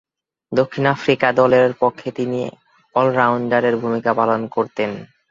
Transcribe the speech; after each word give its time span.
দক্ষিণ 0.51 0.85
আফ্রিকা 0.87 1.27
দলের 1.31 1.69
পক্ষে 1.79 2.09
তিনি 2.11 2.41
অল-রাউন্ডারের 2.95 3.75
ভূমিকা 3.77 4.11
পালন 4.13 4.41
করতেন। 4.47 4.91